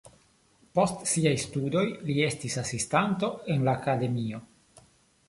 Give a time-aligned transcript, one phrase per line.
[0.77, 4.41] Post siaj studoj li estis asistanto en la akademio.